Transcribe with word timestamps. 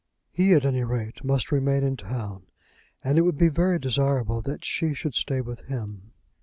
He 0.31 0.53
at 0.55 0.65
any 0.65 0.83
rate 0.83 1.23
must 1.23 1.51
remain 1.51 1.83
in 1.83 1.95
town, 1.95 2.47
and 3.03 3.19
it 3.19 3.21
would 3.21 3.37
be 3.37 3.49
very 3.49 3.77
desirable 3.77 4.41
that 4.41 4.65
she 4.65 4.95
should 4.95 5.13
stay 5.13 5.41
with 5.41 5.59
him. 5.65 6.13